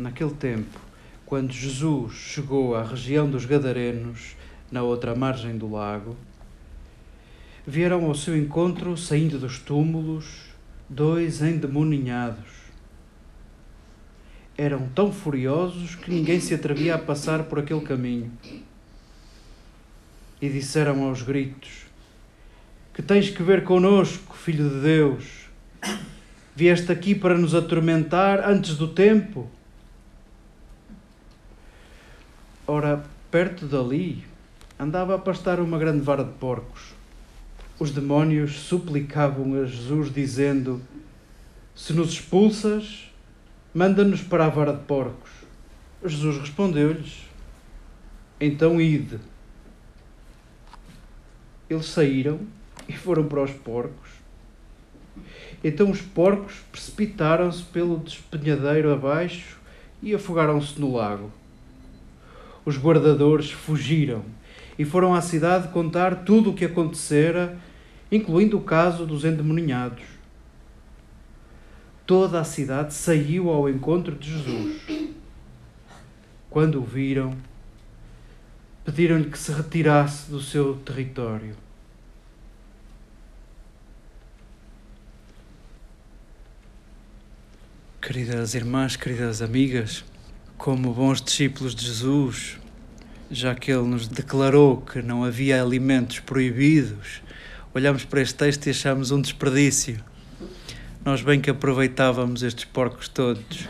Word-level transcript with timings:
Naquele 0.00 0.32
tempo, 0.32 0.80
quando 1.26 1.52
Jesus 1.52 2.14
chegou 2.14 2.74
à 2.74 2.82
região 2.82 3.30
dos 3.30 3.44
Gadarenos, 3.44 4.34
na 4.70 4.82
outra 4.82 5.14
margem 5.14 5.56
do 5.56 5.70
lago, 5.70 6.16
vieram 7.66 8.06
ao 8.06 8.14
seu 8.14 8.36
encontro, 8.36 8.96
saindo 8.96 9.38
dos 9.38 9.58
túmulos, 9.58 10.26
dois 10.88 11.42
endemoninhados. 11.42 12.60
Eram 14.56 14.88
tão 14.88 15.12
furiosos 15.12 15.94
que 15.94 16.10
ninguém 16.10 16.40
se 16.40 16.54
atrevia 16.54 16.94
a 16.94 16.98
passar 16.98 17.44
por 17.44 17.58
aquele 17.58 17.80
caminho. 17.80 18.32
E 20.40 20.48
disseram 20.48 21.04
aos 21.04 21.22
gritos: 21.22 21.86
Que 22.92 23.02
tens 23.02 23.30
que 23.30 23.42
ver 23.42 23.64
conosco, 23.64 24.36
filho 24.36 24.68
de 24.68 24.80
Deus? 24.80 25.24
Vieste 26.54 26.90
aqui 26.92 27.14
para 27.14 27.38
nos 27.38 27.54
atormentar 27.54 28.46
antes 28.46 28.76
do 28.76 28.88
tempo? 28.88 29.48
Ora, 32.72 33.02
perto 33.32 33.66
dali, 33.66 34.24
andava 34.78 35.16
a 35.16 35.18
pastar 35.18 35.58
uma 35.58 35.76
grande 35.76 36.02
vara 36.02 36.22
de 36.22 36.30
porcos. 36.34 36.92
Os 37.80 37.90
demónios 37.90 38.60
suplicavam 38.60 39.60
a 39.60 39.66
Jesus, 39.66 40.14
dizendo: 40.14 40.80
Se 41.74 41.92
nos 41.92 42.12
expulsas, 42.12 43.10
manda-nos 43.74 44.22
para 44.22 44.46
a 44.46 44.48
vara 44.48 44.72
de 44.72 44.84
porcos. 44.84 45.32
Jesus 46.04 46.38
respondeu-lhes: 46.38 47.24
Então 48.40 48.80
ide. 48.80 49.18
Eles 51.68 51.86
saíram 51.86 52.38
e 52.88 52.92
foram 52.92 53.24
para 53.24 53.42
os 53.42 53.50
porcos. 53.50 54.10
Então 55.64 55.90
os 55.90 56.00
porcos 56.00 56.54
precipitaram-se 56.70 57.64
pelo 57.64 57.98
despenhadeiro 57.98 58.92
abaixo 58.92 59.58
e 60.00 60.14
afogaram-se 60.14 60.80
no 60.80 60.94
lago 60.94 61.32
os 62.64 62.76
guardadores 62.76 63.50
fugiram 63.50 64.24
e 64.78 64.84
foram 64.84 65.14
à 65.14 65.20
cidade 65.20 65.68
contar 65.68 66.24
tudo 66.24 66.50
o 66.50 66.54
que 66.54 66.64
acontecera, 66.64 67.58
incluindo 68.10 68.56
o 68.56 68.62
caso 68.62 69.06
dos 69.06 69.24
endemoninhados. 69.24 70.02
Toda 72.06 72.40
a 72.40 72.44
cidade 72.44 72.94
saiu 72.94 73.50
ao 73.50 73.68
encontro 73.68 74.16
de 74.16 74.30
Jesus. 74.30 74.82
Quando 76.48 76.80
o 76.80 76.84
viram, 76.84 77.36
pediram-lhe 78.84 79.30
que 79.30 79.38
se 79.38 79.52
retirasse 79.52 80.30
do 80.30 80.40
seu 80.40 80.74
território. 80.76 81.54
Queridas 88.00 88.54
irmãs, 88.54 88.96
queridas 88.96 89.42
amigas, 89.42 90.04
como 90.60 90.92
bons 90.92 91.22
discípulos 91.22 91.74
de 91.74 91.86
Jesus, 91.86 92.58
já 93.30 93.54
que 93.54 93.72
ele 93.72 93.84
nos 93.84 94.06
declarou 94.06 94.82
que 94.82 95.00
não 95.00 95.24
havia 95.24 95.62
alimentos 95.62 96.20
proibidos, 96.20 97.22
olhamos 97.72 98.04
para 98.04 98.20
este 98.20 98.34
texto 98.34 98.66
e 98.66 98.70
achamos 98.70 99.10
um 99.10 99.22
desperdício. 99.22 100.04
Nós 101.02 101.22
bem 101.22 101.40
que 101.40 101.48
aproveitávamos 101.48 102.42
estes 102.42 102.66
porcos 102.66 103.08
todos. 103.08 103.66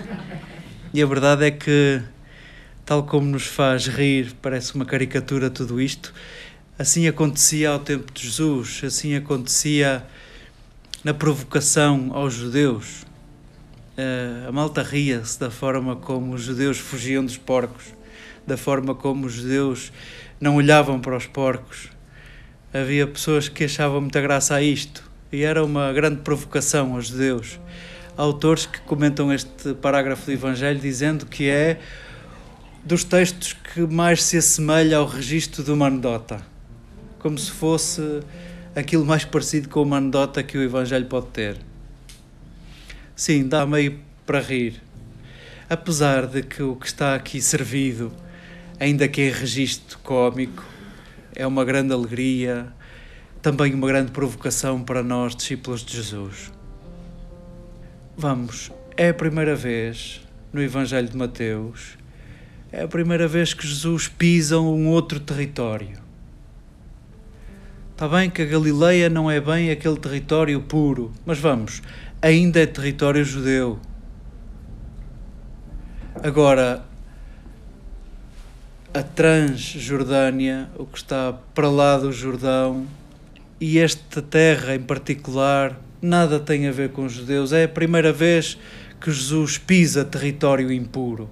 E 0.92 1.00
a 1.00 1.06
verdade 1.06 1.44
é 1.44 1.52
que, 1.52 2.02
tal 2.84 3.04
como 3.04 3.28
nos 3.28 3.46
faz 3.46 3.86
rir, 3.86 4.34
parece 4.42 4.74
uma 4.74 4.84
caricatura 4.84 5.48
tudo 5.48 5.80
isto, 5.80 6.12
assim 6.76 7.06
acontecia 7.06 7.70
ao 7.70 7.78
tempo 7.78 8.12
de 8.12 8.24
Jesus, 8.24 8.82
assim 8.84 9.14
acontecia 9.14 10.04
na 11.04 11.14
provocação 11.14 12.10
aos 12.12 12.34
judeus 12.34 13.08
Uh, 13.98 14.48
a 14.48 14.52
malta 14.52 14.82
ria-se 14.82 15.38
da 15.38 15.50
forma 15.50 15.96
como 15.96 16.34
os 16.34 16.42
judeus 16.42 16.78
fugiam 16.78 17.24
dos 17.24 17.36
porcos, 17.36 17.86
da 18.46 18.56
forma 18.56 18.94
como 18.94 19.26
os 19.26 19.34
judeus 19.34 19.92
não 20.40 20.56
olhavam 20.56 21.00
para 21.00 21.16
os 21.16 21.26
porcos. 21.26 21.90
Havia 22.72 23.06
pessoas 23.06 23.48
que 23.48 23.64
achavam 23.64 24.00
muita 24.00 24.20
graça 24.20 24.54
a 24.54 24.62
isto 24.62 25.10
e 25.32 25.42
era 25.42 25.64
uma 25.64 25.92
grande 25.92 26.22
provocação 26.22 26.94
aos 26.94 27.08
judeus. 27.08 27.58
Há 28.16 28.22
autores 28.22 28.66
que 28.66 28.80
comentam 28.80 29.32
este 29.32 29.74
parágrafo 29.74 30.26
do 30.26 30.32
Evangelho 30.32 30.78
dizendo 30.78 31.26
que 31.26 31.48
é 31.48 31.80
dos 32.84 33.04
textos 33.04 33.52
que 33.52 33.80
mais 33.80 34.22
se 34.22 34.36
assemelha 34.36 34.98
ao 34.98 35.06
registro 35.06 35.62
de 35.62 35.70
uma 35.70 35.86
anedota, 35.86 36.40
como 37.18 37.38
se 37.38 37.50
fosse 37.50 38.20
aquilo 38.74 39.04
mais 39.04 39.24
parecido 39.24 39.68
com 39.68 39.82
uma 39.82 39.98
anedota 39.98 40.42
que 40.42 40.56
o 40.56 40.62
Evangelho 40.62 41.06
pode 41.06 41.26
ter. 41.26 41.69
Sim, 43.20 43.46
dá 43.46 43.66
meio 43.66 44.00
para 44.24 44.40
rir. 44.40 44.80
Apesar 45.68 46.26
de 46.26 46.42
que 46.42 46.62
o 46.62 46.74
que 46.74 46.86
está 46.86 47.14
aqui 47.14 47.38
servido, 47.42 48.10
ainda 48.80 49.06
que 49.06 49.20
em 49.20 49.30
registro 49.30 49.98
cômico, 49.98 50.64
é 51.36 51.46
uma 51.46 51.62
grande 51.62 51.92
alegria, 51.92 52.72
também 53.42 53.74
uma 53.74 53.86
grande 53.86 54.10
provocação 54.10 54.82
para 54.82 55.02
nós, 55.02 55.36
discípulos 55.36 55.84
de 55.84 55.96
Jesus. 55.96 56.50
Vamos, 58.16 58.72
é 58.96 59.10
a 59.10 59.14
primeira 59.14 59.54
vez 59.54 60.22
no 60.50 60.62
Evangelho 60.62 61.10
de 61.10 61.16
Mateus, 61.18 61.98
é 62.72 62.84
a 62.84 62.88
primeira 62.88 63.28
vez 63.28 63.52
que 63.52 63.66
Jesus 63.66 64.08
pisa 64.08 64.58
um 64.58 64.88
outro 64.88 65.20
território. 65.20 65.98
Está 68.00 68.08
bem 68.08 68.30
que 68.30 68.40
a 68.40 68.46
Galileia 68.46 69.10
não 69.10 69.30
é 69.30 69.38
bem 69.42 69.70
aquele 69.70 69.98
território 69.98 70.58
puro, 70.62 71.12
mas 71.26 71.38
vamos, 71.38 71.82
ainda 72.22 72.58
é 72.58 72.64
território 72.64 73.22
judeu. 73.22 73.78
Agora, 76.22 76.82
a 78.94 79.02
Transjordânia, 79.02 80.70
o 80.78 80.86
que 80.86 80.96
está 80.96 81.34
para 81.54 81.68
lá 81.68 81.98
do 81.98 82.10
Jordão, 82.10 82.86
e 83.60 83.78
esta 83.78 84.22
terra 84.22 84.74
em 84.74 84.80
particular, 84.80 85.78
nada 86.00 86.40
tem 86.40 86.68
a 86.68 86.72
ver 86.72 86.92
com 86.92 87.04
os 87.04 87.12
judeus. 87.12 87.52
É 87.52 87.64
a 87.64 87.68
primeira 87.68 88.14
vez 88.14 88.56
que 88.98 89.12
Jesus 89.12 89.58
pisa 89.58 90.06
território 90.06 90.72
impuro. 90.72 91.28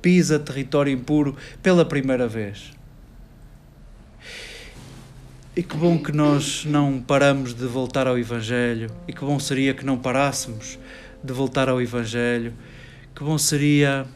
Pisa 0.00 0.38
território 0.38 0.90
impuro 0.90 1.36
pela 1.62 1.84
primeira 1.84 2.26
vez. 2.26 2.74
E 5.56 5.62
que 5.62 5.74
bom 5.74 5.96
que 5.96 6.12
nós 6.12 6.66
não 6.66 7.00
paramos 7.00 7.54
de 7.54 7.64
voltar 7.64 8.06
ao 8.06 8.18
Evangelho, 8.18 8.90
e 9.08 9.12
que 9.14 9.24
bom 9.24 9.38
seria 9.38 9.72
que 9.72 9.86
não 9.86 9.96
parássemos 9.96 10.78
de 11.24 11.32
voltar 11.32 11.66
ao 11.66 11.80
Evangelho, 11.80 12.52
que 13.14 13.24
bom 13.24 13.38
seria 13.38 14.06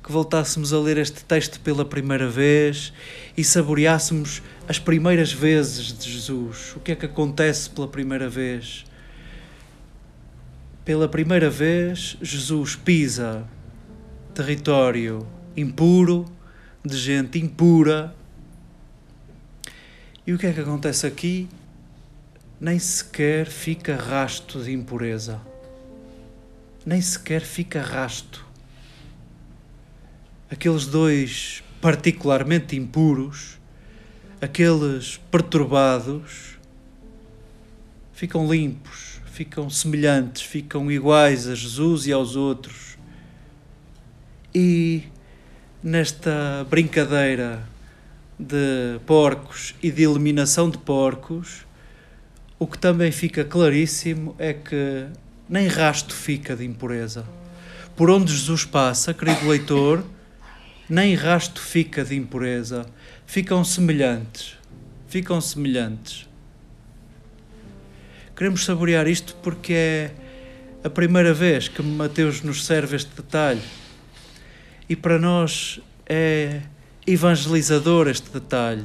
que 0.00 0.12
voltássemos 0.12 0.72
a 0.72 0.78
ler 0.78 0.96
este 0.98 1.24
texto 1.24 1.58
pela 1.58 1.84
primeira 1.84 2.28
vez 2.28 2.92
e 3.36 3.42
saboreássemos 3.42 4.40
as 4.68 4.78
primeiras 4.78 5.32
vezes 5.32 5.98
de 5.98 6.12
Jesus. 6.12 6.76
O 6.76 6.80
que 6.80 6.92
é 6.92 6.94
que 6.94 7.06
acontece 7.06 7.68
pela 7.70 7.88
primeira 7.88 8.28
vez? 8.28 8.84
Pela 10.84 11.08
primeira 11.08 11.50
vez, 11.50 12.16
Jesus 12.22 12.76
pisa 12.76 13.44
território 14.32 15.26
impuro, 15.56 16.24
de 16.84 16.96
gente 16.96 17.40
impura. 17.40 18.14
E 20.26 20.32
o 20.32 20.38
que 20.38 20.46
é 20.46 20.52
que 20.54 20.60
acontece 20.60 21.06
aqui? 21.06 21.48
Nem 22.58 22.78
sequer 22.78 23.46
fica 23.46 23.94
rasto 23.94 24.62
de 24.62 24.72
impureza. 24.72 25.38
Nem 26.86 26.98
sequer 27.00 27.42
fica 27.42 27.82
rasto. 27.82 28.42
Aqueles 30.50 30.86
dois 30.86 31.62
particularmente 31.78 32.74
impuros, 32.74 33.58
aqueles 34.40 35.18
perturbados, 35.30 36.56
ficam 38.14 38.50
limpos, 38.50 39.20
ficam 39.26 39.68
semelhantes, 39.68 40.40
ficam 40.40 40.90
iguais 40.90 41.46
a 41.46 41.54
Jesus 41.54 42.06
e 42.06 42.12
aos 42.12 42.34
outros. 42.34 42.96
E 44.54 45.02
nesta 45.82 46.66
brincadeira 46.70 47.73
de 48.38 48.98
porcos 49.06 49.74
e 49.82 49.90
de 49.90 50.02
eliminação 50.02 50.68
de 50.68 50.78
porcos, 50.78 51.64
o 52.58 52.66
que 52.66 52.78
também 52.78 53.12
fica 53.12 53.44
claríssimo 53.44 54.34
é 54.38 54.52
que 54.52 55.06
nem 55.48 55.66
rasto 55.66 56.14
fica 56.14 56.56
de 56.56 56.64
impureza. 56.64 57.24
Por 57.96 58.10
onde 58.10 58.32
Jesus 58.32 58.64
passa, 58.64 59.14
querido 59.14 59.46
leitor, 59.48 60.04
nem 60.88 61.14
rasto 61.14 61.60
fica 61.60 62.04
de 62.04 62.16
impureza. 62.16 62.86
Ficam 63.26 63.64
semelhantes. 63.64 64.56
Ficam 65.08 65.40
semelhantes. 65.40 66.28
Queremos 68.36 68.64
saborear 68.64 69.06
isto 69.06 69.36
porque 69.42 69.72
é 69.72 70.10
a 70.82 70.90
primeira 70.90 71.32
vez 71.32 71.68
que 71.68 71.82
Mateus 71.82 72.42
nos 72.42 72.66
serve 72.66 72.96
este 72.96 73.14
detalhe. 73.14 73.62
E 74.88 74.96
para 74.96 75.18
nós 75.18 75.80
é 76.04 76.62
evangelizador 77.06 78.08
este 78.08 78.30
detalhe. 78.30 78.84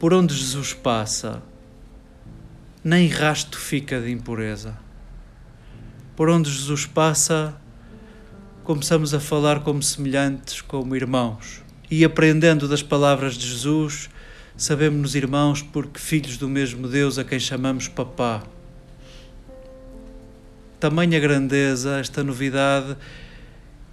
Por 0.00 0.12
onde 0.12 0.34
Jesus 0.34 0.72
passa, 0.72 1.40
nem 2.82 3.06
rasto 3.06 3.56
fica 3.56 4.00
de 4.00 4.10
impureza. 4.10 4.76
Por 6.16 6.28
onde 6.28 6.50
Jesus 6.50 6.86
passa, 6.86 7.54
começamos 8.64 9.14
a 9.14 9.20
falar 9.20 9.60
como 9.60 9.80
semelhantes, 9.80 10.60
como 10.60 10.96
irmãos. 10.96 11.62
E 11.88 12.04
aprendendo 12.04 12.66
das 12.66 12.82
palavras 12.82 13.34
de 13.34 13.46
Jesus, 13.46 14.10
sabemos-nos 14.56 15.14
irmãos 15.14 15.62
porque 15.62 16.00
filhos 16.00 16.36
do 16.36 16.48
mesmo 16.48 16.88
Deus 16.88 17.16
a 17.16 17.24
quem 17.24 17.38
chamamos 17.38 17.86
papá. 17.86 18.42
Tamanha 20.80 21.20
grandeza, 21.20 22.00
esta 22.00 22.24
novidade, 22.24 22.96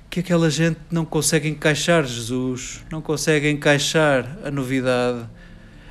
que 0.09 0.21
aquela 0.21 0.49
gente 0.49 0.79
não 0.89 1.05
consegue 1.05 1.47
encaixar 1.49 2.05
Jesus, 2.05 2.83
não 2.91 3.01
consegue 3.01 3.49
encaixar 3.49 4.37
a 4.43 4.51
novidade. 4.51 5.27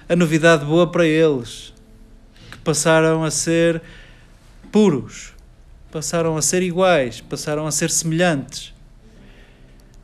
A 0.08 0.14
novidade 0.16 0.64
boa 0.64 0.90
para 0.90 1.04
eles, 1.04 1.72
que 2.50 2.58
passaram 2.58 3.24
a 3.24 3.30
ser 3.30 3.82
puros, 4.70 5.32
passaram 5.90 6.36
a 6.36 6.42
ser 6.42 6.62
iguais, 6.62 7.20
passaram 7.20 7.66
a 7.66 7.72
ser 7.72 7.90
semelhantes. 7.90 8.72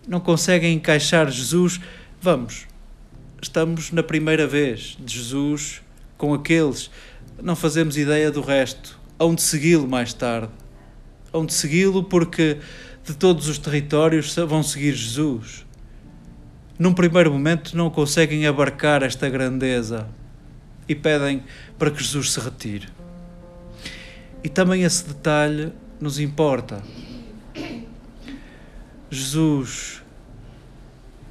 Não 0.07 0.19
conseguem 0.19 0.75
encaixar 0.75 1.31
Jesus. 1.31 1.81
Vamos, 2.21 2.67
estamos 3.41 3.93
na 3.93 4.03
primeira 4.03 4.47
vez 4.47 4.97
de 4.99 5.19
Jesus 5.19 5.83
com 6.19 6.35
aqueles, 6.35 6.91
não 7.43 7.57
fazemos 7.57 7.97
ideia 7.97 8.31
do 8.31 8.41
resto. 8.41 8.99
Hão 9.19 9.35
de 9.35 9.43
segui-lo 9.43 9.89
mais 9.89 10.13
tarde. 10.13 10.53
Hão 11.33 11.45
de 11.45 11.53
segui-lo 11.53 12.05
porque 12.05 12.59
de 13.05 13.15
todos 13.15 13.49
os 13.49 13.59
territórios 13.59 14.35
vão 14.35 14.63
seguir 14.63 14.95
Jesus. 14.95 15.67
Num 16.79 16.95
primeiro 16.95 17.33
momento 17.33 17.77
não 17.77 17.91
conseguem 17.91 18.47
abarcar 18.47 19.03
esta 19.03 19.29
grandeza 19.29 20.09
e 20.89 20.95
pedem 20.95 21.43
para 21.79 21.91
que 21.91 22.03
Jesus 22.03 22.33
se 22.33 22.41
retire. 22.41 22.89
E 24.43 24.49
também 24.49 24.83
esse 24.83 25.07
detalhe 25.07 25.73
nos 26.01 26.19
importa. 26.19 26.83
Jesus 29.11 30.03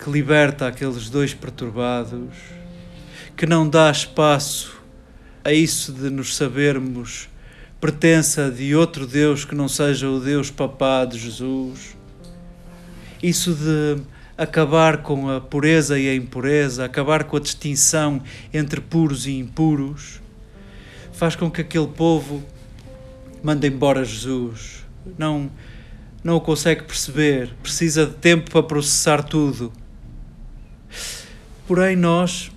que 0.01 0.09
liberta 0.09 0.67
aqueles 0.67 1.09
dois 1.09 1.31
perturbados, 1.33 2.35
que 3.37 3.45
não 3.45 3.69
dá 3.69 3.91
espaço 3.91 4.81
a 5.43 5.53
isso 5.53 5.93
de 5.93 6.09
nos 6.09 6.35
sabermos 6.35 7.29
pertença 7.81 8.51
de 8.51 8.75
outro 8.75 9.07
Deus 9.07 9.43
que 9.43 9.55
não 9.55 9.67
seja 9.67 10.07
o 10.07 10.19
Deus 10.19 10.51
papá 10.51 11.03
de 11.03 11.17
Jesus. 11.17 11.97
Isso 13.23 13.55
de 13.55 14.03
acabar 14.37 15.01
com 15.01 15.27
a 15.27 15.41
pureza 15.41 15.97
e 15.97 16.07
a 16.07 16.13
impureza, 16.13 16.85
acabar 16.85 17.23
com 17.23 17.37
a 17.37 17.39
distinção 17.39 18.21
entre 18.53 18.79
puros 18.79 19.25
e 19.25 19.31
impuros, 19.31 20.21
faz 21.11 21.35
com 21.35 21.49
que 21.49 21.61
aquele 21.61 21.87
povo 21.87 22.43
manda 23.43 23.65
embora 23.65 24.05
Jesus. 24.05 24.85
Não, 25.17 25.49
não 26.23 26.35
o 26.35 26.41
consegue 26.41 26.83
perceber, 26.83 27.51
precisa 27.63 28.05
de 28.05 28.13
tempo 28.13 28.51
para 28.51 28.61
processar 28.61 29.23
tudo. 29.23 29.73
Porém, 31.67 31.95
nós 31.95 32.50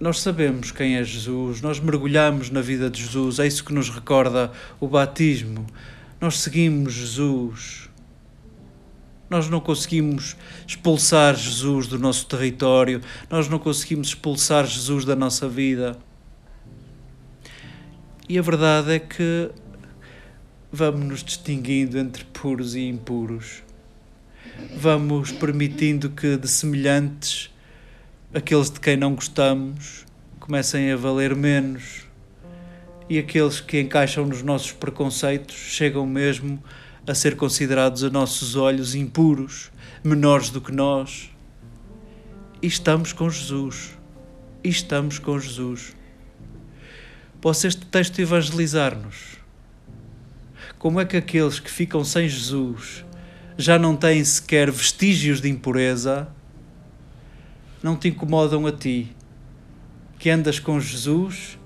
nós 0.00 0.20
sabemos 0.20 0.70
quem 0.72 0.96
é 0.96 1.04
Jesus, 1.04 1.60
nós 1.60 1.78
mergulhamos 1.78 2.48
na 2.48 2.62
vida 2.62 2.88
de 2.88 3.02
Jesus, 3.02 3.38
é 3.38 3.46
isso 3.46 3.62
que 3.62 3.74
nos 3.74 3.90
recorda 3.90 4.50
o 4.80 4.88
batismo. 4.88 5.66
Nós 6.18 6.38
seguimos 6.38 6.94
Jesus. 6.94 7.90
Nós 9.28 9.48
não 9.48 9.60
conseguimos 9.60 10.36
expulsar 10.66 11.36
Jesus 11.36 11.86
do 11.86 11.98
nosso 11.98 12.26
território, 12.26 13.00
nós 13.28 13.48
não 13.48 13.58
conseguimos 13.58 14.08
expulsar 14.08 14.66
Jesus 14.66 15.04
da 15.04 15.14
nossa 15.14 15.48
vida. 15.48 15.96
E 18.28 18.38
a 18.38 18.42
verdade 18.42 18.92
é 18.92 18.98
que 18.98 19.50
vamos 20.72 21.06
nos 21.06 21.22
distinguindo 21.22 21.98
entre 21.98 22.24
puros 22.24 22.74
e 22.74 22.88
impuros. 22.88 23.62
Vamos 24.76 25.30
permitindo 25.30 26.10
que 26.10 26.36
de 26.36 26.48
semelhantes 26.48 27.49
aqueles 28.32 28.70
de 28.70 28.78
quem 28.78 28.96
não 28.96 29.14
gostamos 29.14 30.06
comecem 30.38 30.92
a 30.92 30.96
valer 30.96 31.34
menos 31.34 32.06
e 33.08 33.18
aqueles 33.18 33.60
que 33.60 33.80
encaixam 33.80 34.24
nos 34.24 34.40
nossos 34.40 34.70
preconceitos 34.70 35.56
chegam 35.56 36.06
mesmo 36.06 36.62
a 37.06 37.12
ser 37.12 37.34
considerados 37.34 38.04
a 38.04 38.10
nossos 38.10 38.54
olhos 38.54 38.94
impuros, 38.94 39.72
menores 40.04 40.50
do 40.50 40.60
que 40.60 40.70
nós. 40.70 41.28
E 42.62 42.68
estamos 42.68 43.12
com 43.12 43.28
Jesus. 43.28 43.98
E 44.62 44.68
estamos 44.68 45.18
com 45.18 45.36
Jesus. 45.40 45.96
Posso 47.40 47.66
este 47.66 47.84
texto 47.86 48.20
evangelizar-nos? 48.20 49.38
Como 50.78 51.00
é 51.00 51.04
que 51.04 51.16
aqueles 51.16 51.58
que 51.58 51.70
ficam 51.70 52.04
sem 52.04 52.28
Jesus 52.28 53.04
já 53.58 53.76
não 53.76 53.96
têm 53.96 54.24
sequer 54.24 54.70
vestígios 54.70 55.40
de 55.40 55.48
impureza? 55.48 56.28
Não 57.82 57.96
te 57.96 58.08
incomodam 58.08 58.66
a 58.66 58.72
ti, 58.72 59.14
que 60.18 60.30
andas 60.30 60.58
com 60.58 60.78
Jesus 60.78 61.58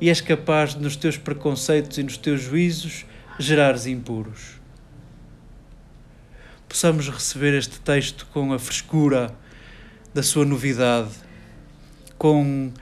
e 0.00 0.08
és 0.08 0.20
capaz 0.20 0.74
de, 0.74 0.82
nos 0.82 0.96
teus 0.96 1.16
preconceitos 1.16 1.98
e 1.98 2.02
nos 2.02 2.16
teus 2.16 2.40
juízos, 2.40 3.06
gerares 3.38 3.86
impuros. 3.86 4.60
Possamos 6.68 7.08
receber 7.08 7.54
este 7.54 7.78
texto 7.80 8.26
com 8.32 8.52
a 8.52 8.58
frescura 8.58 9.34
da 10.12 10.22
sua 10.22 10.44
novidade, 10.44 11.10
com 12.18 12.72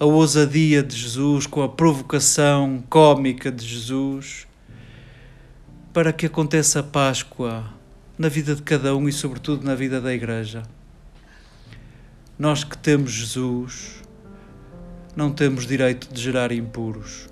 a 0.00 0.04
ousadia 0.04 0.82
de 0.82 0.96
Jesus, 0.96 1.46
com 1.46 1.62
a 1.62 1.68
provocação 1.68 2.82
cômica 2.88 3.52
de 3.52 3.66
Jesus 3.66 4.46
para 5.92 6.12
que 6.12 6.24
aconteça 6.24 6.80
a 6.80 6.82
Páscoa 6.82 7.64
na 8.16 8.28
vida 8.28 8.54
de 8.54 8.62
cada 8.62 8.96
um 8.96 9.08
e, 9.08 9.12
sobretudo, 9.12 9.64
na 9.64 9.74
vida 9.74 10.00
da 10.00 10.12
Igreja. 10.12 10.62
Nós 12.42 12.64
que 12.64 12.76
temos 12.76 13.12
Jesus, 13.12 14.02
não 15.14 15.30
temos 15.30 15.64
direito 15.64 16.12
de 16.12 16.20
gerar 16.20 16.50
impuros. 16.50 17.28